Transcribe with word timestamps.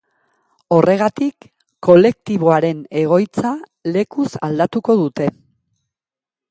Horregatik, 0.77 1.47
kolektiboaren 1.87 2.81
egoitza 3.03 3.53
lekuz 3.99 4.27
aldatuko 4.51 4.99
dute. 5.05 5.31